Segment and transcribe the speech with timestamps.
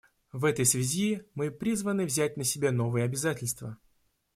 [0.31, 3.77] В этой связи мы призваны взять на себя новые обязательства.